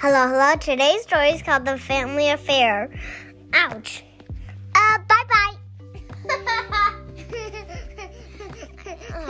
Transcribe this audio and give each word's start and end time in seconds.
Hello, 0.00 0.28
hello. 0.28 0.54
Today's 0.54 1.02
story 1.02 1.30
is 1.30 1.42
called 1.42 1.64
The 1.64 1.76
Family 1.76 2.30
Affair. 2.30 2.88
Ouch. 3.52 4.04
Uh, 4.72 4.98
bye 5.08 5.24
bye. 5.28 5.56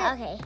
okay. 0.12 0.38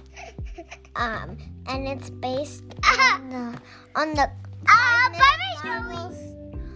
Um, 0.95 1.37
and 1.67 1.89
it's 1.89 2.09
based 2.09 2.63
on 2.87 3.31
the 3.31 3.59
on 3.97 4.15
the 4.15 4.31
five 4.65 5.11
minute 5.11 5.65
Marvel, 5.65 6.15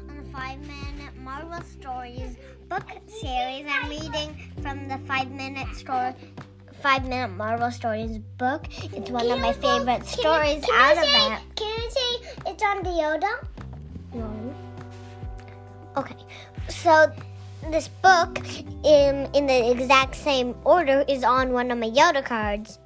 on 0.09 0.17
the 0.17 0.33
five 0.33 0.59
minute 0.63 1.17
Marvel 1.17 1.63
Stories 1.63 2.37
book 2.69 2.91
series. 3.07 3.65
I'm 3.71 3.89
reading 3.89 4.37
from 4.61 4.89
the 4.89 4.99
five 5.07 5.31
minute 5.31 5.73
story. 5.77 6.15
Five 6.83 7.05
Minute 7.05 7.29
Marvel 7.29 7.71
Stories 7.71 8.19
book. 8.39 8.67
It's 8.93 9.11
one 9.11 9.31
of 9.31 9.39
my 9.39 9.53
favorite 9.53 10.05
stories 10.05 10.65
out 10.73 10.99
of 10.99 11.05
it. 11.05 11.76
You 11.87 11.93
say 11.93 12.41
it's 12.51 12.63
on 12.65 12.83
the 12.83 12.91
Yoto? 12.91 13.47
No. 14.13 14.55
Okay. 15.97 16.17
So 16.69 17.13
this 17.71 17.87
book 18.03 18.41
in 18.85 19.31
in 19.35 19.47
the 19.47 19.71
exact 19.71 20.17
same 20.17 20.57
order 20.65 21.05
is 21.07 21.23
on 21.23 21.53
one 21.53 21.71
of 21.71 21.79
my 21.79 21.91
Yoto 21.91 22.25
cards. 22.25 22.81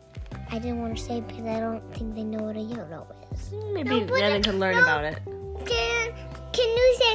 I 0.51 0.59
didn't 0.59 0.83
want 0.83 0.99
to 0.99 1.03
say 1.03 1.19
it 1.19 1.29
because 1.29 1.47
I 1.47 1.61
don't 1.61 1.81
think 1.95 2.15
they 2.15 2.25
know 2.25 2.43
what 2.45 2.57
a 2.57 2.61
Yoto 2.61 3.07
is. 3.33 3.53
Maybe 3.73 4.05
they 4.05 4.37
it- 4.37 4.45
can 4.45 4.61
learn 4.61 4.75
no. 4.75 4.83
about 4.83 5.05
it. 5.05 5.19
Can 5.65 6.13
Can 6.53 6.69
you 6.83 6.89
say 7.01 7.13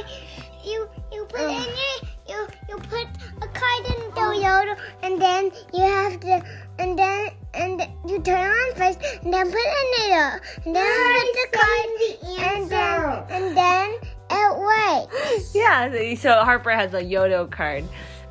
you 0.64 0.88
you 1.12 1.24
put 1.26 1.40
in 1.42 1.70
your 1.82 1.94
you 2.26 2.46
you 2.68 2.76
put 2.90 3.06
a 3.46 3.48
card 3.60 3.82
in 3.94 4.00
the 4.18 4.26
Yoto 4.42 4.74
and 5.04 5.22
then 5.22 5.52
you 5.72 5.84
have 5.84 6.18
to 6.18 6.42
and 6.80 6.98
then 6.98 7.30
and 7.56 7.80
you 8.08 8.20
turn 8.22 8.50
on 8.50 8.74
first 8.74 8.98
and 9.22 9.32
then 9.32 9.46
put 9.46 9.60
a 9.60 9.84
needle, 9.98 10.40
and 10.66 10.76
then 10.76 11.20
put 11.22 11.32
the 11.32 11.58
card 11.58 11.88
and 12.54 12.70
then 12.70 13.24
and 13.30 13.56
then 13.56 13.90
it 14.30 14.58
works. 14.58 15.50
Yeah, 15.54 16.14
so 16.16 16.44
Harper 16.44 16.70
has 16.70 16.92
a 16.94 17.00
Yoto 17.02 17.50
card 17.50 17.84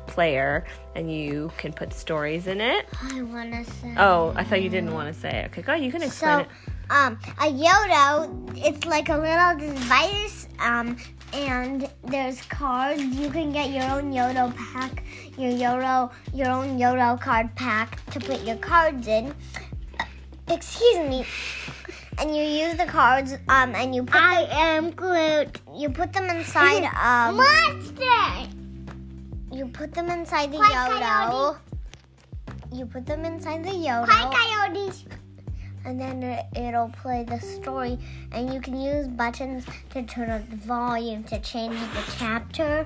player, 0.06 0.64
and 0.94 1.12
you 1.12 1.50
can 1.58 1.72
put 1.72 1.92
stories 1.92 2.46
in 2.46 2.60
it. 2.60 2.86
I 3.12 3.22
want 3.22 3.52
to 3.52 3.64
say. 3.72 3.94
Oh, 3.96 4.32
I 4.36 4.44
thought 4.44 4.62
you 4.62 4.68
didn't 4.70 4.92
want 4.94 5.12
to 5.12 5.20
say 5.20 5.30
it. 5.30 5.46
Okay, 5.46 5.62
go 5.62 5.72
ahead. 5.72 5.84
You 5.84 5.90
can 5.92 6.02
explain 6.02 6.38
So, 6.38 6.40
it. 6.40 6.48
um, 6.90 7.18
a 7.40 7.52
Yoto, 7.52 8.52
it's 8.56 8.86
like 8.86 9.08
a 9.08 9.16
little 9.16 9.72
device, 9.74 10.48
um, 10.60 10.96
and 11.32 11.88
there's 12.04 12.40
cards. 12.42 13.02
You 13.02 13.30
can 13.30 13.52
get 13.52 13.70
your 13.70 13.84
own 13.84 14.12
Yoto 14.12 14.54
pack, 14.56 15.02
your 15.36 15.52
Yoto, 15.52 16.12
your 16.34 16.48
own 16.50 16.78
Yoto 16.78 17.20
card 17.20 17.54
pack 17.56 18.04
to 18.12 18.20
put 18.20 18.42
your 18.44 18.56
cards 18.56 19.06
in. 19.08 19.34
Excuse 20.48 21.08
me. 21.08 21.26
And 22.18 22.34
you 22.34 22.42
use 22.42 22.76
the 22.76 22.86
cards, 22.86 23.34
um, 23.48 23.74
and 23.74 23.94
you 23.94 24.02
put 24.02 24.16
I 24.22 24.46
them, 24.46 24.84
am 24.86 24.90
Groot. 24.92 25.60
you 25.74 25.90
put 25.90 26.12
them 26.14 26.30
inside, 26.30 26.84
um, 27.02 27.36
Monster. 27.36 28.50
you 29.52 29.66
put 29.66 29.92
them 29.92 30.08
inside 30.08 30.50
the 30.52 30.56
Quiet 30.56 30.92
Yoto. 30.92 31.00
Coyote. 31.00 31.58
You 32.72 32.86
put 32.86 33.04
them 33.06 33.24
inside 33.26 33.64
the 33.64 33.70
Yoto. 33.70 34.06
Quiet 34.06 34.32
coyotes. 34.32 35.04
And 35.86 36.00
then 36.00 36.22
it, 36.22 36.44
it'll 36.56 36.88
play 37.02 37.24
the 37.24 37.38
story 37.40 37.96
and 38.32 38.52
you 38.52 38.60
can 38.60 38.78
use 38.78 39.06
buttons 39.06 39.64
to 39.90 40.02
turn 40.02 40.28
up 40.30 40.42
the 40.50 40.56
volume 40.56 41.22
to 41.24 41.38
change 41.40 41.78
the 41.94 42.02
chapter 42.18 42.84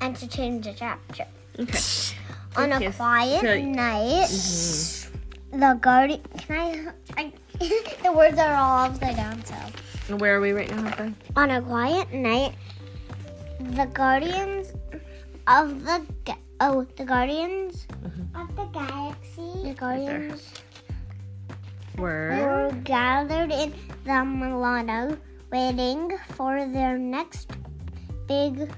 and 0.00 0.16
to 0.16 0.26
change 0.26 0.64
the 0.64 0.72
chapter 0.72 1.24
Okay. 1.60 1.78
on 2.56 2.72
a 2.72 2.80
Yes. 2.80 2.96
quiet 2.96 3.40
So- 3.40 3.60
night 3.60 4.28
Mm-hmm. 4.32 5.60
the 5.60 5.74
guardian 5.80 6.22
can 6.38 6.56
I, 7.16 7.22
I 7.22 7.32
the 8.02 8.12
words 8.12 8.38
are 8.38 8.54
all 8.54 8.86
upside 8.86 9.16
down 9.16 9.44
so 9.44 9.54
And 10.08 10.20
Where 10.20 10.36
are 10.36 10.40
we 10.40 10.52
right 10.52 10.70
now, 10.70 10.82
Harper? 10.82 11.12
on 11.36 11.50
a 11.50 11.60
quiet 11.62 12.12
night 12.12 12.54
the 13.60 13.86
guardians 13.92 14.72
of 15.46 15.84
the 15.84 16.00
oh 16.60 16.86
the 16.96 17.04
guardians 17.04 17.86
Of 18.34 18.48
the 18.56 18.64
galaxy. 18.72 19.50
the 19.68 19.74
guardians 19.76 20.40
Where? 20.52 20.67
Were 21.98 22.70
gathered 22.84 23.50
in 23.52 23.74
the 24.04 24.24
Milano 24.24 25.18
waiting 25.50 26.16
for 26.36 26.64
their 26.66 26.96
next 26.98 27.50
big 28.26 28.70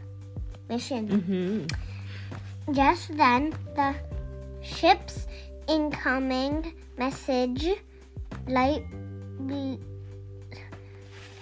mission. 0.69 1.09
Mm-hmm. 1.09 2.73
Just 2.73 3.17
then, 3.17 3.53
the 3.77 3.95
ship's 4.63 5.27
incoming 5.69 6.73
message 6.97 7.69
light 8.47 8.85
bl- 9.39 9.79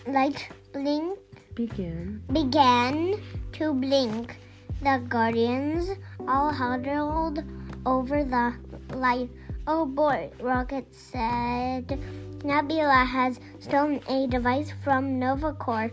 light 0.06 0.48
blink 0.72 1.18
Begin. 1.54 2.22
began 2.32 3.14
to 3.52 3.72
blink. 3.74 4.36
The 4.80 5.02
guardians 5.08 5.90
all 6.28 6.52
huddled 6.52 7.42
over 7.84 8.22
the 8.22 8.54
light. 8.94 9.28
Oh 9.70 9.84
boy, 9.84 10.30
Rocket 10.40 10.86
said. 10.94 12.00
Nebula 12.42 13.04
has 13.04 13.38
stolen 13.60 14.00
a 14.08 14.26
device 14.26 14.72
from 14.82 15.20
Novacore 15.20 15.90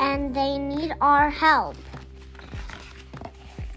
and 0.00 0.34
they 0.34 0.56
need 0.56 0.94
our 1.02 1.28
help. 1.28 1.76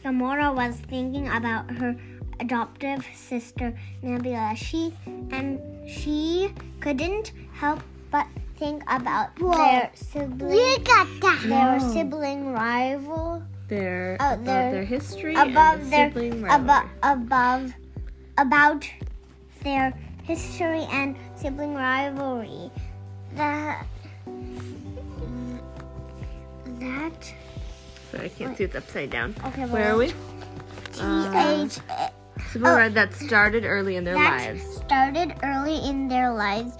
Gamora 0.06 0.56
was 0.56 0.75
thinking 0.88 1.28
about 1.28 1.69
her 1.72 1.97
adoptive 2.40 3.06
sister 3.13 3.78
Nebula. 4.01 4.53
She 4.56 4.94
and 5.31 5.59
she 5.90 6.53
couldn't 6.79 7.34
help 7.52 7.81
but 8.12 8.28
think 8.56 8.84
about 8.88 9.35
their 9.35 9.91
sibling 9.96 10.56
You 10.56 10.78
got 10.85 11.07
that. 11.22 11.41
their 11.44 11.79
Whoa. 11.79 11.91
sibling 11.94 12.53
rival 12.53 13.44
Their 13.67 14.16
oh, 14.22 14.34
about 14.35 14.46
their- 14.46 14.72
their 14.72 14.85
history 14.85 15.35
above 15.35 15.81
and 15.81 15.91
their 15.91 16.07
sibling 16.13 16.40
above 16.47 16.88
rivalry. 16.88 16.91
above 17.03 17.73
about 18.38 18.88
their 19.65 19.91
history 20.23 20.85
and 20.93 21.17
sibling 21.35 21.73
rivalry. 21.75 22.71
That 23.35 23.85
that 26.79 27.33
Sorry, 28.11 28.25
I 28.25 28.29
can't 28.29 28.55
see 28.57 28.63
it's 28.63 28.75
upside 28.75 29.09
down. 29.09 29.35
okay. 29.45 29.65
Where 29.65 29.91
are 29.91 29.97
we? 29.97 30.13
Uh, 31.01 31.33
Age 31.35 31.79
Civil 32.53 32.67
Oh. 32.69 32.75
War 32.77 32.87
that 32.89 33.11
started 33.13 33.65
early 33.65 33.97
in 33.97 34.03
their 34.05 34.15
that 34.15 34.53
lives. 34.55 34.63
started 34.77 35.35
early 35.43 35.83
in 35.83 36.07
their 36.07 36.31
lives 36.31 36.77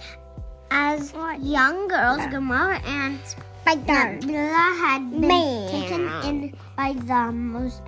as 0.70 1.12
young 1.40 1.88
girls. 1.88 2.20
Gamora 2.32 2.80
and 2.86 3.18
Nebula 3.66 4.66
had 4.80 5.10
been 5.10 5.26
Man. 5.28 5.68
taken 5.68 6.02
in 6.24 6.54
by 6.76 6.94
the 6.94 7.32
most 7.32 7.82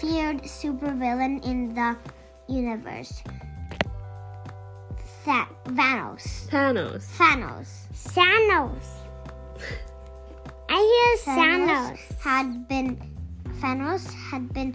feared 0.00 0.42
supervillain 0.42 1.40
in 1.46 1.72
the 1.72 1.96
universe. 2.48 3.22
Tha- 5.24 5.48
Thanos. 5.64 6.48
Thanos. 6.50 7.04
Thanos. 7.18 7.68
Thanos. 8.14 8.84
I 10.68 10.78
hear 10.92 11.34
Thanos. 11.36 11.98
had 12.22 12.68
been 12.68 12.98
Thanos 13.60 14.12
had 14.30 14.52
been 14.52 14.74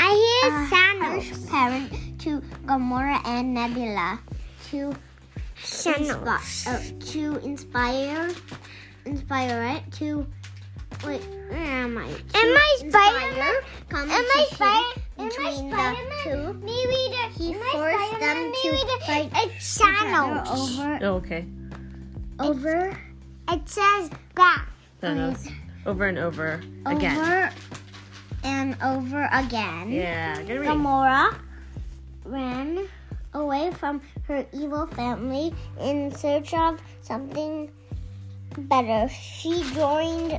I 0.00 0.10
hear 0.22 0.50
a 0.50 0.66
Thanos. 0.70 1.50
parent 1.50 2.20
to 2.20 2.40
Gamora 2.66 3.20
and 3.26 3.54
Nebula 3.54 4.18
to 4.70 4.94
Thanos. 5.62 6.24
inspi- 6.24 6.66
uh, 6.66 7.10
to 7.12 7.36
inspire 7.46 8.28
inspire 9.04 9.76
it 9.76 9.92
to 9.92 10.26
wait 11.04 11.22
where 11.50 11.58
am 11.58 11.98
I? 11.98 12.08
To 12.08 12.38
Am 12.38 12.56
I 12.56 12.76
Spider-Man? 12.78 13.54
Am 13.92 14.10
I 14.10 14.46
Spider? 14.50 15.00
Am 15.18 15.30
I 15.46 15.52
Spider-Man? 15.54 16.60
Maybe 16.64 17.00
the 17.14 17.39
to 18.62 18.72
Maybe 18.72 19.04
fight 19.06 19.30
It's 19.34 19.74
together 19.74 19.94
Thanos. 20.06 20.78
over 20.78 20.98
Oh, 21.04 21.14
okay. 21.16 21.46
over 22.38 22.98
It 23.50 23.68
says 23.68 24.10
that. 24.36 24.64
Thanos. 25.02 25.50
Over 25.86 26.06
and 26.06 26.18
over 26.18 26.62
again. 26.86 27.16
over 27.18 27.50
and 28.44 28.76
over 28.82 29.28
again. 29.32 29.90
Yeah, 29.90 30.40
good 30.42 30.60
read. 30.60 30.68
Gamora 30.68 31.38
ran 32.24 32.86
away 33.34 33.70
from 33.72 34.00
her 34.24 34.44
evil 34.52 34.86
family 34.88 35.54
in 35.80 36.14
search 36.14 36.52
of 36.54 36.80
something 37.00 37.70
better. 38.58 39.08
She 39.08 39.62
joined 39.74 40.38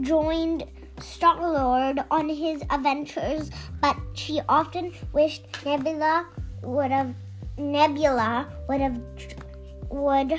joined 0.00 0.64
Star 1.00 1.36
Lord 1.40 2.00
on 2.10 2.28
his 2.28 2.62
adventures, 2.70 3.50
but 3.80 3.96
she 4.14 4.40
often 4.48 4.92
wished 5.12 5.46
Nebula 5.64 6.26
would 6.62 6.90
have 6.90 7.14
Nebula 7.58 8.48
would 8.68 8.80
have 8.80 8.98
would 9.90 10.30
would 10.30 10.38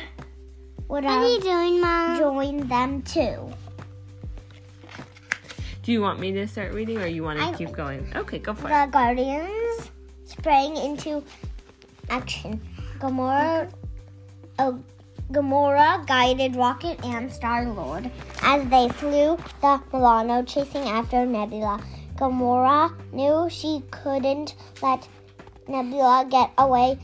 What 0.87 1.05
are 1.05 1.25
you 1.25 1.33
have 1.35 1.43
doing, 1.43 1.81
Mom? 1.81 2.17
joined 2.19 2.69
them 2.69 3.01
too. 3.01 3.51
Do 5.83 5.91
you 5.91 6.01
want 6.01 6.19
me 6.19 6.31
to 6.33 6.47
start 6.47 6.73
reading 6.73 6.97
or 6.99 7.07
you 7.07 7.23
want 7.23 7.39
I- 7.39 7.51
to 7.51 7.57
keep 7.57 7.71
going? 7.71 8.11
Okay, 8.15 8.39
go 8.39 8.53
for 8.53 8.67
it. 8.67 8.71
The 8.71 8.91
Guardians 8.91 9.89
sprang 10.25 10.75
into 10.75 11.23
action. 12.09 12.59
Gamora, 12.99 13.71
oh, 14.59 14.79
Gamora 15.31 16.05
guided 16.07 16.55
Rocket 16.55 17.03
and 17.05 17.31
Star 17.31 17.65
Lord 17.65 18.09
as 18.41 18.67
they 18.69 18.89
flew 18.89 19.37
the 19.61 19.81
Milano 19.93 20.43
chasing 20.43 20.83
after 20.83 21.25
Nebula. 21.25 21.79
Gamora 22.15 22.91
knew 23.13 23.47
she 23.49 23.83
couldn't 23.91 24.55
let 24.81 25.07
Nebula 25.67 26.25
get 26.29 26.51
away. 26.57 26.97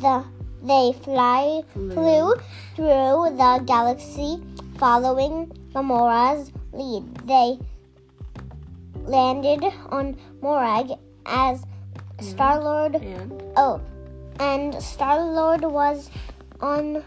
The 0.00 0.24
they 0.64 0.94
fly 1.02 1.62
flew 1.74 2.34
through 2.74 3.36
the 3.36 3.62
galaxy 3.66 4.42
following 4.78 5.52
Gamora's 5.74 6.52
lead. 6.72 7.04
They 7.26 7.58
landed 9.04 9.62
on 9.90 10.16
Morag 10.40 10.92
as 11.26 11.60
mm-hmm. 11.60 12.24
Star 12.24 12.60
Lord 12.62 12.96
Oh, 13.56 13.80
and 14.40 14.74
Star 14.82 15.22
Lord 15.22 15.62
was 15.62 16.10
on. 16.60 17.04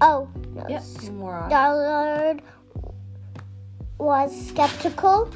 Oh, 0.00 0.28
no. 0.54 0.66
yep. 0.68 0.82
Star 0.82 1.74
Lord 1.74 2.42
was 3.98 4.48
skeptical, 4.48 5.30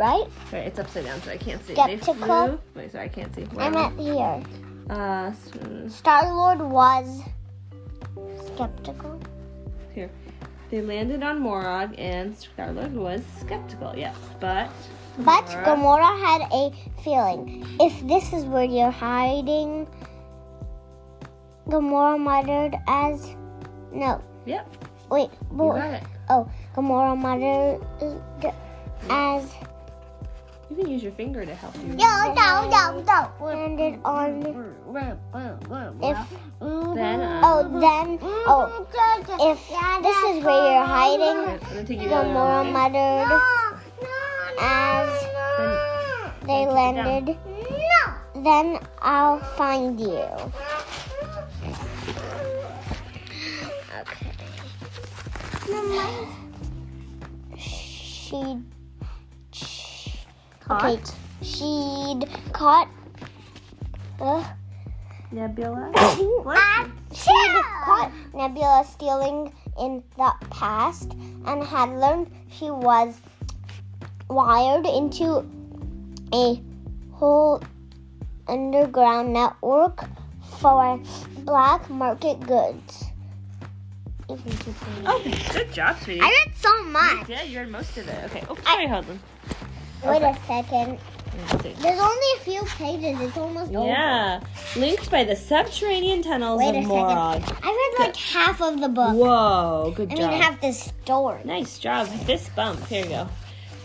right? 0.00 0.24
Sorry, 0.50 0.62
it's 0.64 0.78
upside 0.78 1.04
down, 1.04 1.20
so 1.22 1.30
I 1.30 1.36
can't 1.36 1.62
see. 1.64 1.74
Skeptical. 1.74 2.58
Wait, 2.74 2.90
sorry, 2.90 3.04
I 3.04 3.08
can't 3.08 3.32
see. 3.34 3.42
Where 3.42 3.66
I'm 3.66 3.76
at 3.76 3.92
here. 3.98 4.42
Uh, 4.88 5.30
s- 5.30 5.94
Star 5.94 6.32
Lord 6.34 6.58
was 6.60 7.22
skeptical. 8.54 9.20
here. 9.94 10.10
They 10.70 10.80
landed 10.82 11.22
on 11.22 11.40
Morag, 11.40 11.94
and 11.98 12.36
Star-Lord 12.36 12.94
was 12.94 13.22
skeptical. 13.40 13.92
Yes, 13.96 14.16
but 14.40 14.70
But 15.18 15.44
Gamora- 15.46 15.64
Gamora 15.66 16.12
had 16.26 16.42
a 16.52 16.72
feeling. 17.02 17.66
If 17.80 18.06
this 18.06 18.32
is 18.32 18.44
where 18.44 18.64
you're 18.64 18.90
hiding, 18.92 19.88
Gamora 21.68 22.18
muttered 22.18 22.76
as. 22.86 23.34
No, 23.92 24.22
Yep, 24.46 24.66
wait. 25.10 25.30
you 25.50 25.56
got 25.58 25.94
it. 25.94 26.02
Oh, 26.28 26.48
Gamora 26.74 27.16
muttered 27.18 27.82
as. 29.10 29.52
You 30.70 30.76
can 30.76 30.88
use 30.88 31.02
your 31.02 31.12
finger 31.12 31.44
to 31.44 31.52
help 31.52 31.74
you. 31.78 31.88
No, 31.94 32.32
no, 32.32 32.68
no, 32.70 33.02
no. 33.02 33.44
Landed 33.44 33.98
on. 34.04 34.40
If 36.00 36.16
Then, 36.94 37.20
uh, 37.20 37.42
oh, 37.44 37.80
then 37.80 38.18
oh, 38.22 38.86
if 39.40 39.58
this 40.02 40.16
is 40.30 40.44
where 40.44 40.72
you're 40.72 40.84
hiding, 40.84 41.38
I'm 41.38 41.58
gonna 41.58 41.84
take 41.84 42.00
you 42.00 42.08
the 42.08 42.14
other 42.14 42.28
Gamora 42.28 42.62
way. 42.62 42.72
muttered 42.72 43.40
as 44.60 45.10
Then 46.46 46.46
they 46.46 46.62
take 46.62 46.68
it 46.68 46.70
landed. 46.70 47.36
Then 48.44 48.78
I'll 49.02 49.40
find 49.40 49.98
you. 49.98 50.24
Okay. 54.00 54.30
She. 57.58 58.69
Okay, 60.70 61.00
she'd 61.42 62.28
caught. 62.52 62.88
Uh, 64.20 64.44
Nebula. 65.32 65.90
She'd 67.12 67.62
caught 67.84 68.12
Nebula 68.32 68.84
stealing 68.88 69.52
in 69.80 70.02
the 70.16 70.32
past 70.50 71.12
and 71.46 71.64
had 71.64 71.90
learned 71.90 72.30
she 72.50 72.70
was 72.70 73.20
wired 74.28 74.86
into 74.86 75.44
a 76.32 76.62
whole 77.12 77.62
underground 78.46 79.32
network 79.32 80.04
for 80.60 81.00
black 81.38 81.90
market 81.90 82.38
goods. 82.40 83.04
Oh, 84.28 85.20
good 85.52 85.72
job, 85.72 85.96
sweetie. 85.98 86.20
I 86.20 86.44
read 86.46 86.56
so 86.56 86.82
much. 86.84 87.28
Yeah, 87.28 87.42
you 87.42 87.58
read 87.58 87.70
most 87.70 87.96
of 87.96 88.08
it. 88.08 88.24
Okay. 88.26 88.44
Oh, 88.48 88.56
sorry, 88.62 88.86
hold 88.86 89.06
on. 89.10 89.18
Wait 90.04 90.22
a 90.22 90.36
second. 90.46 90.98
There's 91.62 92.00
only 92.00 92.26
a 92.36 92.40
few 92.40 92.62
pages. 92.64 93.20
It's 93.20 93.36
almost 93.36 93.72
over. 93.72 93.86
Yeah, 93.86 94.40
linked 94.76 95.10
by 95.10 95.24
the 95.24 95.36
subterranean 95.36 96.22
tunnels 96.22 96.58
Wait 96.58 96.70
of 96.70 96.76
a 96.76 96.82
second. 96.82 96.88
Morag. 96.88 97.42
I 97.62 97.94
read 97.98 98.06
like 98.06 98.16
half 98.16 98.60
of 98.60 98.80
the 98.80 98.88
book. 98.88 99.14
Whoa, 99.14 99.92
good 99.96 100.12
I 100.12 100.16
job. 100.16 100.30
mean, 100.30 100.40
half 100.40 100.60
the 100.60 100.72
story. 100.72 101.40
Nice 101.44 101.78
job. 101.78 102.08
Fist 102.08 102.54
bump. 102.56 102.84
Here 102.86 103.04
you 103.04 103.10
go. 103.10 103.28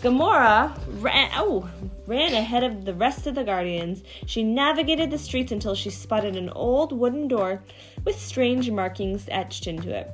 Gamora 0.02 0.78
ran, 1.02 1.30
oh, 1.34 1.68
ran 2.06 2.32
ahead 2.34 2.62
of 2.62 2.84
the 2.84 2.94
rest 2.94 3.26
of 3.26 3.34
the 3.34 3.44
Guardians. 3.44 4.02
She 4.26 4.42
navigated 4.42 5.10
the 5.10 5.18
streets 5.18 5.52
until 5.52 5.74
she 5.74 5.90
spotted 5.90 6.36
an 6.36 6.50
old 6.50 6.92
wooden 6.92 7.28
door 7.28 7.62
with 8.04 8.20
strange 8.20 8.70
markings 8.70 9.26
etched 9.30 9.66
into 9.66 9.90
it. 9.96 10.10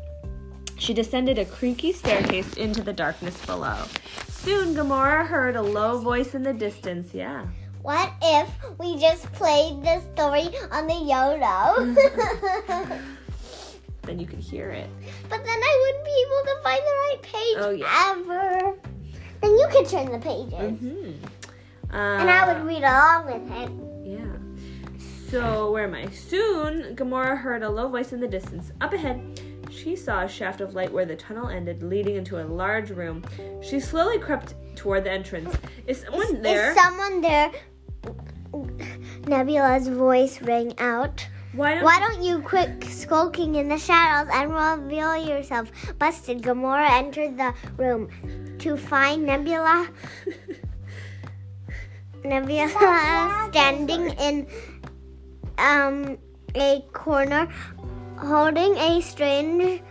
She 0.78 0.94
descended 0.94 1.38
a 1.38 1.44
creaky 1.44 1.93
staircase 1.93 2.55
into 2.55 2.82
the 2.82 2.93
darkness 2.93 3.44
below. 3.44 3.84
Soon, 4.42 4.74
Gamora 4.74 5.26
heard 5.26 5.56
a 5.56 5.62
low 5.62 5.98
voice 5.98 6.34
in 6.34 6.42
the 6.42 6.52
distance. 6.52 7.14
Yeah. 7.14 7.46
What 7.82 8.12
if 8.22 8.48
we 8.78 8.98
just 8.98 9.30
played 9.32 9.82
the 9.82 10.00
story 10.14 10.48
on 10.70 10.86
the 10.86 10.94
Yoto? 10.94 13.00
Then 14.04 14.18
you 14.18 14.26
could 14.26 14.40
hear 14.40 14.68
it. 14.70 14.90
but 15.30 15.44
then 15.44 15.60
I 15.62 15.78
wouldn't 15.80 16.04
be 16.04 16.24
able 16.26 16.42
to 16.44 16.56
find 16.64 16.82
the 16.82 16.96
right 17.06 17.22
page 17.22 17.56
Oh, 17.60 17.70
yeah. 17.70 18.10
ever. 18.10 18.74
Then 19.40 19.50
you 19.52 19.64
could 19.70 19.86
turn 19.88 20.10
the 20.10 20.18
pages. 20.18 20.80
hmm 20.80 21.12
And 21.94 22.28
I 22.28 22.52
would 22.52 22.64
read 22.66 22.82
along 22.82 23.26
with 23.26 23.48
him. 23.48 23.80
Yeah. 24.04 24.38
So, 25.30 25.70
where 25.70 25.84
am 25.84 25.94
I? 25.94 26.08
Soon, 26.10 26.96
Gamora 26.96 27.38
heard 27.38 27.62
a 27.62 27.70
low 27.70 27.86
voice 27.88 28.12
in 28.12 28.18
the 28.18 28.26
distance. 28.26 28.72
Up 28.80 28.92
ahead, 28.92 29.40
she 29.72 29.96
saw 29.96 30.22
a 30.22 30.28
shaft 30.28 30.60
of 30.60 30.74
light 30.74 30.92
where 30.92 31.06
the 31.06 31.16
tunnel 31.16 31.48
ended, 31.48 31.82
leading 31.82 32.16
into 32.16 32.42
a 32.42 32.44
large 32.44 32.90
room. 32.90 33.24
She 33.62 33.80
slowly 33.80 34.19
crept 34.19 34.54
toward 34.76 35.04
the 35.04 35.10
entrance. 35.10 35.56
Is 35.86 36.02
someone 36.02 36.42
there? 36.42 36.70
Is 36.70 36.76
someone 36.76 37.20
there? 37.20 37.52
Nebula's 39.26 39.88
voice 39.88 40.42
rang 40.42 40.78
out. 40.78 41.26
Why 41.54 41.74
don't 41.74 41.84
Why 41.84 42.00
don't 42.00 42.22
you 42.22 42.40
quit 42.40 42.84
skulking 42.84 43.56
in 43.56 43.69
the 43.69 43.78
shadows 43.78 44.30
and 44.32 44.52
reveal 44.52 45.16
yourself? 45.16 45.70
Busted, 45.98 46.42
Gamora 46.42 46.90
entered 46.90 47.36
the 47.36 47.54
room 47.76 48.08
to 48.58 48.76
find 48.76 49.24
Nebula. 49.24 49.88
Nebula 52.24 53.48
standing 53.50 54.10
in 54.19 54.46
um, 55.58 56.19
a 56.55 56.84
corner 56.93 57.48
holding 58.22 58.76
a 58.76 59.00
strange 59.02 59.82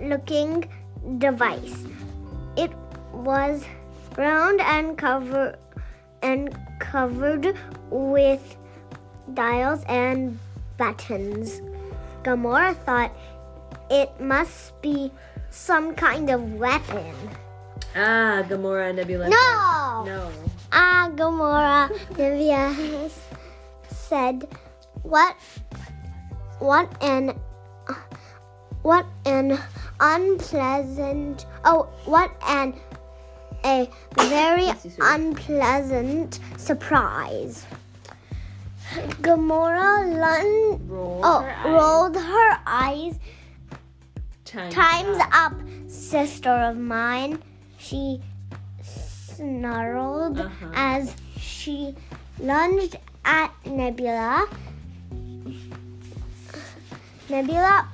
looking 0.00 0.70
device. 1.18 1.84
It 2.56 2.70
was 3.12 3.64
round 4.16 4.60
and 4.60 4.96
covered 4.96 5.58
and 6.22 6.56
covered 6.78 7.56
with 7.90 8.56
dials 9.34 9.82
and 9.88 10.38
buttons. 10.78 11.60
Gamora 12.22 12.76
thought 12.84 13.12
it 13.90 14.08
must 14.20 14.80
be 14.82 15.10
some 15.50 15.94
kind 15.94 16.30
of 16.30 16.54
weapon. 16.54 17.14
Ah, 17.96 18.44
Gamora 18.46 18.90
and 18.90 18.98
Nebula. 18.98 19.28
No! 19.28 20.04
No. 20.06 20.30
Ah, 20.70 21.10
Gamora, 21.14 21.90
Nebula 22.16 23.10
said, 23.90 24.46
"What? 25.02 25.34
What 26.60 26.86
an, 27.02 27.34
what 28.82 29.06
an 29.26 29.58
unpleasant. 30.00 31.46
Oh, 31.64 31.88
what 32.04 32.30
an 32.46 32.74
a 33.64 33.88
very 34.16 34.64
Yes, 34.64 34.84
you 34.84 34.90
see. 34.90 34.98
unpleasant 35.02 36.40
surprise." 36.56 37.66
Gamora 39.22 40.18
lun- 40.18 40.88
Roll 40.88 41.20
oh, 41.22 41.40
her 41.42 41.70
rolled 41.72 42.16
her 42.16 42.58
eyes 42.66 43.18
Time's 44.44 44.74
Time's 44.74 45.18
up. 45.18 45.30
up, 45.32 45.52
sister 45.88 46.50
of 46.50 46.76
mine. 46.76 47.40
She 47.78 48.20
snarled 48.82 50.40
Uh-huh. 50.40 50.70
as 50.74 51.14
she 51.36 51.94
lunged 52.40 52.96
at 53.24 53.52
Nebula. 53.64 54.48
Nebula, 57.28 57.86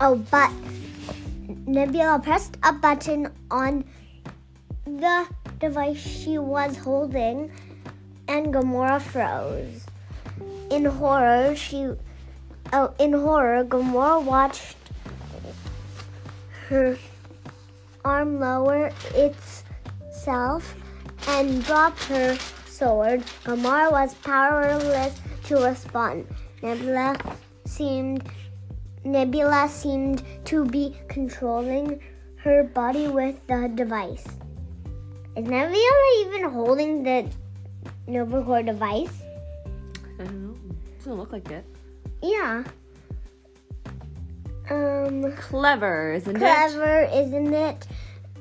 oh, 0.00 0.16
but 0.30 0.50
Nebula 1.66 2.20
pressed 2.20 2.56
a 2.62 2.72
button 2.72 3.30
on 3.50 3.84
the 4.86 5.26
device 5.58 5.98
she 5.98 6.38
was 6.38 6.76
holding, 6.76 7.50
and 8.28 8.52
Gamora 8.52 9.00
froze. 9.00 9.86
In 10.70 10.84
horror, 10.84 11.54
she, 11.56 11.92
oh, 12.72 12.94
in 12.98 13.12
horror, 13.12 13.64
Gamora 13.64 14.22
watched 14.22 14.76
her 16.68 16.98
arm 18.04 18.40
lower 18.40 18.90
itself 19.14 20.74
and 21.28 21.64
dropped 21.64 22.04
her 22.04 22.36
sword. 22.66 23.22
Gamora 23.44 23.90
was 23.90 24.14
powerless 24.14 25.20
to 25.44 25.56
respond. 25.56 26.26
Nebula 26.62 27.16
seemed 27.64 28.28
Nebula 29.04 29.68
seemed 29.68 30.22
to 30.46 30.64
be 30.64 30.96
controlling 31.08 32.00
her 32.36 32.64
body 32.64 33.08
with 33.08 33.36
the 33.46 33.70
device. 33.74 34.26
Is 35.36 35.44
Nebula 35.44 36.24
even 36.26 36.50
holding 36.50 37.02
the 37.02 37.28
Novacore 38.08 38.64
device? 38.64 39.22
I 40.18 40.24
don't 40.24 40.42
know. 40.42 40.56
Doesn't 40.98 41.14
look 41.16 41.32
like 41.32 41.50
it. 41.50 41.64
Yeah. 42.22 42.64
Um, 44.70 45.32
Clever, 45.36 46.12
isn't 46.14 46.36
it? 46.36 46.38
clever, 46.38 47.08
isn't 47.12 47.52
it? 47.52 47.86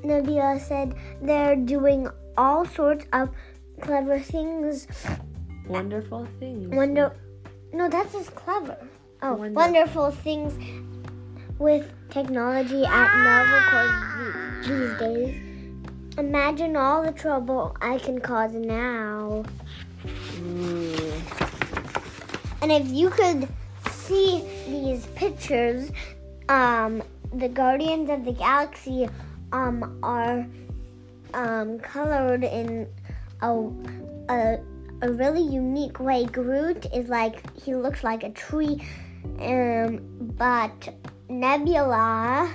Nebula 0.04 0.60
said 0.60 0.96
they're 1.22 1.56
doing 1.56 2.08
all 2.38 2.66
sorts 2.66 3.06
of 3.12 3.30
clever 3.82 4.20
things. 4.20 4.88
Wonderful 5.68 6.28
things. 6.40 6.74
Wonder. 6.74 7.16
No, 7.74 7.90
that's 7.90 8.14
just 8.14 8.36
clever. 8.36 8.78
Oh, 9.26 9.36
Wonder- 9.36 9.56
wonderful 9.56 10.12
things 10.12 10.54
with 11.58 11.90
technology 12.10 12.84
at 12.84 13.08
Novacore 13.08 14.66
th- 14.66 14.68
these 14.68 15.00
days. 15.00 15.42
Imagine 16.18 16.76
all 16.76 17.04
the 17.04 17.14
trouble 17.14 17.76
I 17.82 17.98
can 18.00 18.20
cause 18.20 18.52
now. 18.54 19.44
And 22.62 22.72
if 22.72 22.88
you 22.90 23.10
could 23.10 23.48
see 23.92 24.44
these 24.68 25.06
pictures, 25.16 25.90
um, 26.50 27.02
the 27.34 27.48
Guardians 27.48 28.10
of 28.10 28.26
the 28.26 28.34
Galaxy 28.34 29.08
um, 29.54 30.00
are 30.04 30.46
um, 31.34 31.80
colored 31.80 32.44
in 32.44 32.88
a, 33.42 33.70
a, 34.30 34.58
a 35.02 35.12
really 35.12 35.42
unique 35.42 36.00
way. 36.00 36.26
Groot 36.26 36.86
is 36.94 37.08
like, 37.08 37.42
he 37.60 37.74
looks 37.74 38.04
like 38.04 38.24
a 38.24 38.30
tree, 38.32 38.86
um, 39.40 40.00
but 40.38 40.94
Nebula 41.30 42.52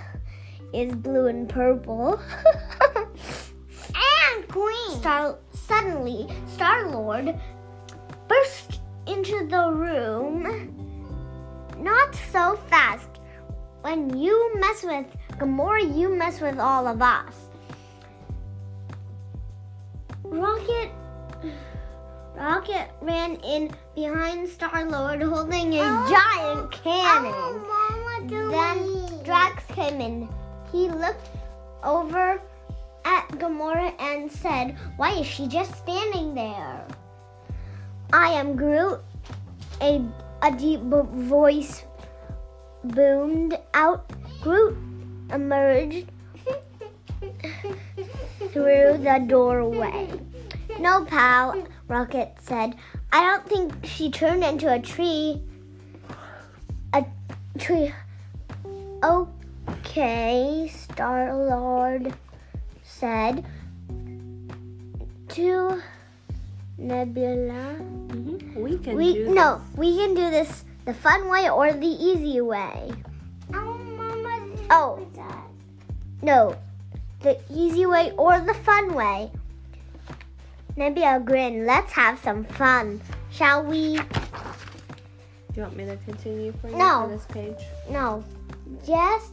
is 0.72 0.94
blue 0.94 1.26
and 1.26 1.48
purple. 1.48 2.20
and 3.94 4.48
green. 4.48 4.90
Star, 5.00 5.38
suddenly, 5.52 6.28
Star 6.46 6.90
Lord 6.90 7.38
burst 8.28 8.80
into 9.06 9.46
the 9.46 9.70
room. 9.70 10.74
Not 11.78 12.14
so 12.32 12.56
fast. 12.68 13.08
When 13.82 14.16
you 14.16 14.54
mess 14.58 14.82
with 14.82 15.06
Gamora, 15.38 15.96
you 15.96 16.08
mess 16.14 16.40
with 16.40 16.58
all 16.58 16.86
of 16.86 17.00
us. 17.00 17.34
Rocket 20.24 20.90
Rocket 22.38 22.88
ran 23.00 23.34
in 23.42 23.74
behind 23.96 24.48
Star 24.48 24.84
Lord 24.84 25.20
holding 25.20 25.74
a 25.74 26.06
giant 26.08 26.70
cannon. 26.70 27.64
then 28.28 29.24
Drax 29.24 29.64
came 29.74 30.00
in. 30.00 30.28
He 30.70 30.88
looked 30.88 31.30
over 31.82 32.40
at 33.04 33.28
Gamora 33.30 33.92
and 34.00 34.30
said, 34.30 34.76
Why 34.96 35.14
is 35.14 35.26
she 35.26 35.48
just 35.48 35.74
standing 35.78 36.36
there? 36.36 36.86
I 38.12 38.28
am 38.28 38.54
Groot. 38.54 39.00
A, 39.80 40.00
a 40.42 40.52
deep 40.52 40.82
voice 40.82 41.84
boomed 42.84 43.58
out. 43.74 44.12
Groot 44.40 44.78
emerged 45.32 46.12
through 48.52 48.98
the 48.98 49.24
doorway. 49.26 50.08
No, 50.78 51.04
pal, 51.04 51.66
Rocket 51.88 52.36
said. 52.40 52.74
I 53.10 53.24
don't 53.24 53.48
think 53.48 53.84
she 53.84 54.10
turned 54.10 54.44
into 54.44 54.72
a 54.72 54.78
tree. 54.78 55.40
A 56.92 57.04
tree. 57.58 57.92
Okay, 59.02 60.70
Star 60.72 61.34
Lord 61.34 62.12
said 62.82 63.44
to 65.28 65.82
Nebula. 66.76 67.80
Mhm. 68.08 68.56
We 68.56 68.78
can 68.78 68.96
We 68.96 69.14
do 69.14 69.34
no, 69.34 69.60
we 69.76 69.96
can 69.96 70.14
do 70.14 70.30
this 70.30 70.64
the 70.84 70.94
fun 70.94 71.28
way 71.28 71.48
or 71.48 71.72
the 71.72 71.86
easy 71.86 72.40
way. 72.40 72.92
Oh, 74.70 75.00
no, 76.20 76.54
the 77.20 77.38
easy 77.48 77.86
way 77.86 78.12
or 78.16 78.40
the 78.40 78.54
fun 78.54 78.92
way. 78.92 79.30
Nebula 80.78 81.18
grin. 81.18 81.66
Let's 81.66 81.90
have 81.92 82.20
some 82.20 82.44
fun, 82.44 83.00
shall 83.32 83.64
we? 83.64 83.96
Do 83.98 84.04
you 85.56 85.62
want 85.62 85.76
me 85.76 85.84
to 85.86 85.96
continue 86.06 86.52
for 86.60 86.68
you 86.70 86.76
No. 86.76 87.02
for 87.02 87.08
this 87.14 87.26
page? 87.26 87.66
No, 87.90 88.22
just 88.86 89.32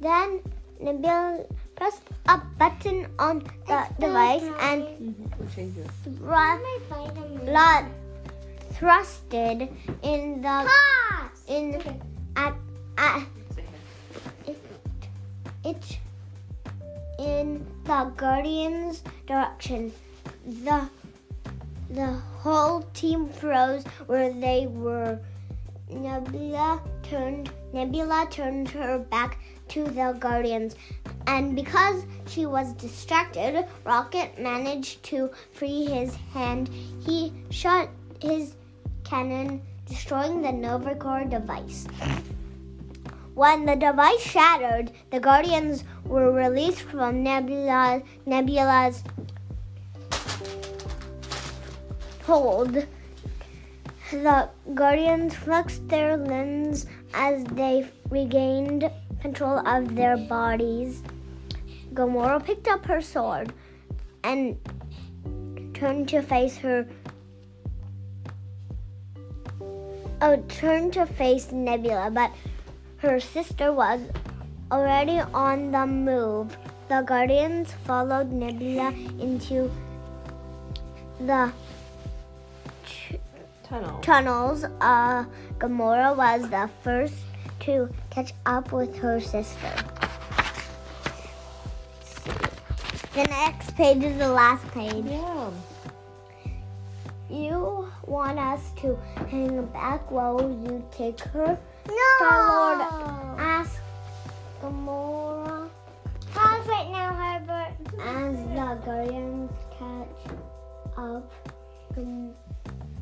then 0.00 0.40
Nebula 0.78 1.46
pressed 1.74 2.02
a 2.28 2.38
button 2.58 3.08
on 3.18 3.42
the 3.66 3.86
device 3.98 4.46
and 4.60 4.84
Mm-hmm. 4.84 5.24
We'll 5.36 5.50
change 5.50 5.74
blood 7.44 7.86
thrusted 8.74 9.68
in 10.02 10.42
the 10.42 10.70
in 11.48 11.82
at 12.36 12.54
at 12.98 13.26
it, 14.46 14.58
it 15.64 15.98
in 17.18 17.66
the 17.84 18.12
guardian's 18.16 19.02
direction. 19.26 19.92
The 20.46 20.88
the 21.90 22.12
whole 22.42 22.82
team 22.92 23.28
froze 23.28 23.84
where 24.06 24.32
they 24.32 24.66
were. 24.66 25.18
Nebula 25.88 26.82
turned 27.02 27.50
Nebula 27.72 28.26
turned 28.30 28.68
her 28.70 28.98
back 28.98 29.38
to 29.68 29.84
the 29.84 30.16
guardians. 30.18 30.76
And 31.26 31.56
because 31.56 32.04
she 32.26 32.44
was 32.44 32.72
distracted, 32.74 33.64
Rocket 33.84 34.38
managed 34.38 35.02
to 35.04 35.30
free 35.52 35.86
his 35.86 36.14
hand. 36.34 36.68
He 37.06 37.32
shot 37.50 37.88
his 38.20 38.54
cannon, 39.02 39.62
destroying 39.86 40.42
the 40.42 40.48
Novacore 40.48 41.28
device. 41.28 41.86
When 43.34 43.64
the 43.64 43.76
device 43.76 44.20
shattered, 44.20 44.92
the 45.10 45.18
Guardians 45.18 45.84
were 46.04 46.30
released 46.30 46.82
from 46.82 47.22
Nebula, 47.22 48.02
Nebula's 48.26 49.02
hold. 52.24 52.86
The 54.10 54.48
Guardians 54.74 55.34
flexed 55.34 55.88
their 55.88 56.16
limbs 56.16 56.86
as 57.12 57.44
they 57.44 57.88
regained 58.10 58.90
control 59.20 59.66
of 59.66 59.94
their 59.94 60.16
bodies. 60.16 61.02
Gamora 61.92 62.44
picked 62.44 62.68
up 62.68 62.84
her 62.86 63.00
sword 63.00 63.52
and 64.22 64.56
turned 65.74 66.08
to 66.08 66.22
face 66.22 66.56
her. 66.58 66.86
Oh, 70.20 70.36
turned 70.48 70.94
to 70.94 71.06
face 71.06 71.52
Nebula, 71.52 72.10
but 72.10 72.30
her 72.98 73.20
sister 73.20 73.72
was 73.72 74.00
already 74.72 75.20
on 75.20 75.72
the 75.72 75.86
move. 75.86 76.56
The 76.88 77.02
Guardians 77.02 77.72
followed 77.84 78.32
Nebula 78.32 78.92
into 79.20 79.70
the 81.20 81.52
Tunnel. 83.74 84.00
tunnels. 84.00 84.64
Uh, 84.80 85.24
Gamora 85.58 86.16
was 86.16 86.48
the 86.48 86.70
first 86.82 87.14
to 87.60 87.88
catch 88.10 88.32
up 88.46 88.70
with 88.72 88.96
her 88.98 89.18
sister. 89.20 89.72
The 93.14 93.24
next 93.24 93.74
page 93.76 94.02
is 94.04 94.16
the 94.18 94.28
last 94.28 94.66
page. 94.68 95.04
Yeah. 95.06 95.50
You 97.28 97.88
want 98.06 98.38
us 98.38 98.60
to 98.82 98.96
hang 99.28 99.64
back 99.66 100.08
while 100.10 100.40
you 100.40 100.84
take 100.92 101.18
her? 101.20 101.58
No. 101.88 101.94
Star-Lord 102.16 103.40
asked 103.40 103.78
Gamora 104.62 105.68
Pause 106.32 106.66
right 106.68 106.90
now, 106.90 107.12
Herbert. 107.12 107.74
as 108.00 108.36
the 108.36 108.84
Guardians 108.84 109.52
catch 109.78 110.34
up. 110.96 111.30
Gam- 111.94 112.34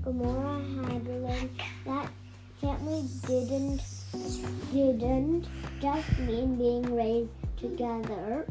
Gamora 0.03 0.91
had 0.91 1.07
learned 1.07 1.63
that 1.85 2.09
family 2.61 3.05
didn't 3.29 3.81
didn't 4.73 5.47
just 5.81 6.19
mean 6.19 6.57
being 6.57 6.83
raised 6.95 7.31
together, 7.57 8.45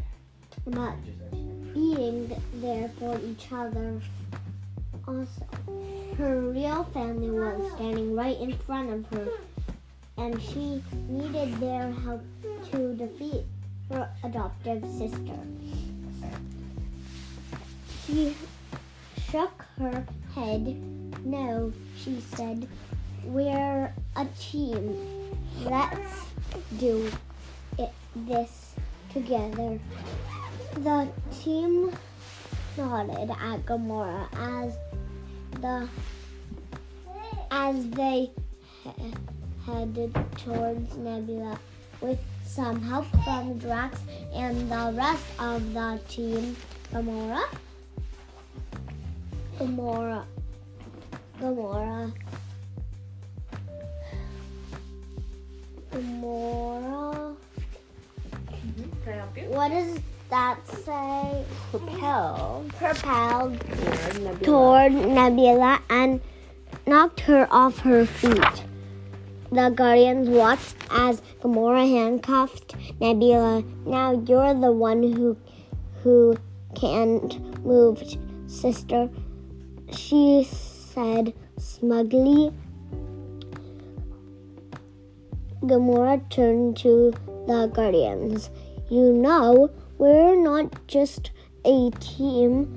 but 0.65 0.95
being 1.73 2.33
there 2.55 2.89
for 2.97 3.19
each 3.19 3.51
other. 3.51 3.99
Also, 5.05 5.45
her 6.17 6.39
real 6.39 6.85
family 6.93 7.29
was 7.29 7.71
standing 7.73 8.15
right 8.15 8.39
in 8.39 8.55
front 8.59 8.89
of 8.89 9.05
her, 9.07 9.27
and 10.17 10.41
she 10.41 10.81
needed 11.09 11.59
their 11.59 11.91
help 11.91 12.21
to 12.71 12.93
defeat 12.93 13.43
her 13.89 14.09
adoptive 14.23 14.85
sister. 14.97 15.39
She 18.05 18.37
shook 19.29 19.65
her 19.77 20.05
head. 20.33 20.90
No, 21.23 21.71
she 21.97 22.19
said, 22.35 22.67
we're 23.23 23.93
a 24.15 24.25
team. 24.39 24.97
Let's 25.63 26.25
do 26.79 27.11
it 27.77 27.91
this 28.15 28.73
together. 29.13 29.79
The 30.75 31.07
team 31.43 31.91
nodded 32.77 33.29
at 33.29 33.65
Gamora 33.65 34.27
as 34.35 34.77
the 35.59 35.87
as 37.51 37.89
they 37.91 38.31
he- 38.83 39.13
headed 39.65 40.15
towards 40.37 40.95
Nebula 40.97 41.59
with 41.99 42.19
some 42.45 42.81
help 42.81 43.05
from 43.23 43.59
Drax 43.59 43.99
and 44.33 44.71
the 44.71 44.93
rest 44.95 45.25
of 45.39 45.73
the 45.73 45.99
team. 46.09 46.55
Gamora, 46.93 47.43
Gamora, 49.59 50.25
Gamora, 51.41 52.13
Gamora. 55.91 57.35
Can 59.03 59.07
I 59.07 59.11
help 59.11 59.35
you? 59.35 59.43
What 59.45 59.69
does 59.69 59.97
that 60.29 60.59
say? 60.67 61.43
Propel. 61.71 62.65
Propelled 62.77 63.59
Toward 63.59 64.21
Nebula. 64.21 64.39
toward 64.43 64.91
Nebula 64.93 65.81
and 65.89 66.21
knocked 66.85 67.21
her 67.21 67.47
off 67.49 67.79
her 67.79 68.05
feet. 68.05 68.63
The 69.51 69.69
Guardians 69.69 70.29
watched 70.29 70.75
as 70.91 71.23
Gamora 71.41 71.89
handcuffed 71.89 72.75
Nebula. 72.99 73.63
Now 73.87 74.11
you're 74.11 74.53
the 74.53 74.71
one 74.71 75.01
who 75.01 75.35
who 76.03 76.37
can't 76.75 77.65
move, 77.65 78.03
sister. 78.45 79.09
She 79.91 80.47
said 80.93 81.33
smugly. 81.57 82.51
Gamora 85.63 86.27
turned 86.29 86.77
to 86.77 87.13
the 87.47 87.67
Guardians. 87.67 88.49
You 88.89 89.13
know, 89.13 89.69
we're 89.97 90.35
not 90.35 90.87
just 90.87 91.31
a 91.65 91.91
team. 91.99 92.67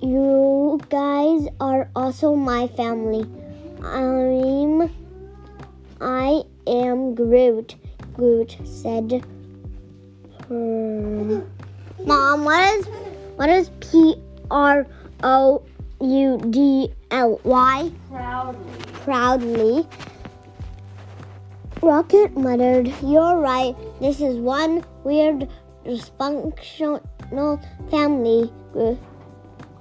You 0.00 0.80
guys 0.88 1.48
are 1.60 1.90
also 1.94 2.34
my 2.34 2.68
family. 2.68 3.28
I'm 3.82 4.90
I 6.00 6.42
am 6.66 7.14
Groot. 7.14 7.74
Groot 8.14 8.56
said 8.64 9.24
her. 10.48 11.44
Mom, 12.04 12.44
what 12.44 12.74
is 12.74 12.86
what 13.36 13.48
is 13.48 13.70
P 13.80 14.16
R 14.50 14.86
O 15.22 15.62
U 16.00 16.38
D 16.50 16.92
L 17.10 17.40
Y? 17.44 17.90
Proudly. 18.10 18.82
Proudly. 19.04 19.86
Rocket 21.82 22.36
muttered, 22.36 22.92
You're 23.02 23.38
right. 23.38 23.74
This 24.00 24.20
is 24.20 24.36
one 24.36 24.84
weird, 25.04 25.48
dysfunctional 25.84 27.00
family. 27.90 28.52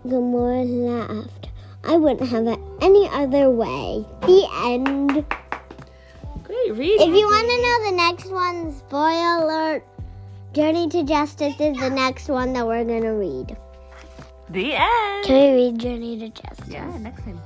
Gamora 0.06 0.66
laughed. 0.66 1.50
I 1.84 1.98
wouldn't 1.98 2.30
have 2.30 2.48
it 2.48 2.60
any 2.82 3.08
other 3.10 3.50
way. 3.50 4.06
The 4.22 4.48
end. 4.66 5.26
Great 6.44 6.76
read. 6.76 7.02
If 7.02 7.10
you 7.10 7.26
want 7.26 7.48
to 7.48 7.62
know 7.62 7.92
the 7.92 7.98
next 7.98 8.32
one, 8.32 8.74
spoiler 8.76 9.44
alert. 9.44 9.84
Journey 10.54 10.88
to 10.90 11.04
Justice 11.04 11.60
is 11.60 11.78
the 11.78 11.90
next 11.90 12.30
one 12.30 12.54
that 12.54 12.66
we're 12.66 12.84
going 12.84 13.04
to 13.04 13.10
read. 13.10 13.58
The 14.50 14.76
end. 14.76 15.26
Can 15.26 15.56
we 15.56 15.66
read 15.66 15.80
Journey 15.80 16.20
to 16.20 16.30
Justice? 16.30 16.70
Yeah, 16.70 16.98
next 17.00 17.24
time. 17.24 17.40